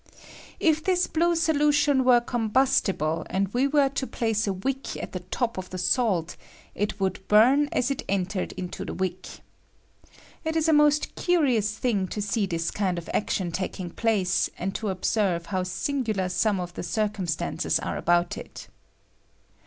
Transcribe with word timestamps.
If 0.59 0.83
this 0.83 1.05
blue 1.05 1.35
solution 1.35 2.03
were 2.03 2.21
combustible, 2.21 3.23
and 3.29 3.49
we 3.53 3.67
were 3.67 3.89
to 3.89 4.07
place 4.07 4.47
a 4.47 4.53
wick 4.53 4.97
at 4.97 5.11
the 5.11 5.19
top 5.19 5.59
of 5.59 5.69
the 5.69 5.77
salt, 5.77 6.37
it 6.73 6.99
would 6.99 7.27
bum 7.27 7.69
as 7.71 7.91
it 7.91 8.01
entered 8.09 8.51
into 8.53 8.83
the 8.83 8.95
wick. 8.95 9.27
It 10.43 10.55
is 10.55 10.57
ACTION 10.57 10.57
OF 10.57 10.57
THE 10.57 10.61
SIPHON. 10.61 10.75
25 10.75 10.75
a 10.75 10.77
most 10.77 11.15
curimis 11.15 11.77
thing 11.77 12.07
to 12.07 12.19
see 12.19 12.47
thia 12.47 12.71
kind 12.73 12.97
of 12.97 13.11
action 13.13 13.51
taking 13.51 13.91
place, 13.91 14.49
and 14.57 14.73
to 14.73 14.89
observe 14.89 15.45
how 15.45 15.61
singular 15.61 16.29
some 16.29 16.59
of 16.59 16.73
the 16.73 16.81
circumstances 16.81 17.77
are 17.77 17.97
about 17.97 18.39
it. 18.39 18.69